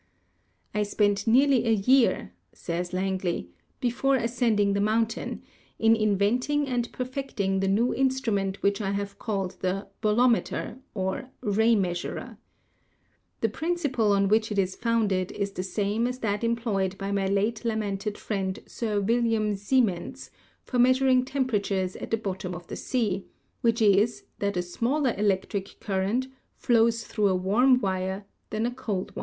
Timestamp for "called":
9.19-9.57